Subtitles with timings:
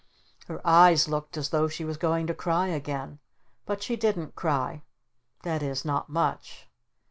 [0.47, 3.19] Her eyes looked as though she was going to cry again.
[3.67, 4.81] But she didn't cry.
[5.43, 6.67] That is, not much.